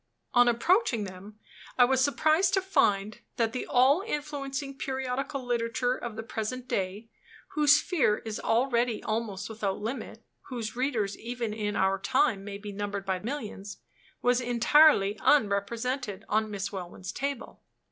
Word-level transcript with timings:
On 0.33 0.47
approaching 0.47 1.03
them, 1.03 1.37
I 1.77 1.85
was 1.85 2.03
surprised 2.03 2.55
to 2.55 2.61
find 2.63 3.19
that 3.35 3.53
the 3.53 3.67
all 3.67 4.01
influencing 4.01 4.75
periodical 4.79 5.45
literature 5.45 5.93
of 5.95 6.15
the 6.15 6.23
present 6.23 6.67
day 6.67 7.11
whose 7.49 7.73
sphere 7.75 8.17
is 8.25 8.39
already 8.39 9.03
almost 9.03 9.47
without 9.47 9.79
limit; 9.79 10.23
whose 10.47 10.75
readers, 10.75 11.15
even 11.19 11.53
in 11.53 11.75
our 11.75 11.99
time, 11.99 12.43
may 12.43 12.57
be 12.57 12.71
numbered 12.71 13.05
by 13.05 13.19
millions 13.19 13.77
was 14.23 14.41
entirely 14.41 15.19
unrepresented 15.21 16.25
on 16.27 16.49
Miss 16.49 16.71
Welwyn's 16.71 17.11
table. 17.11 17.61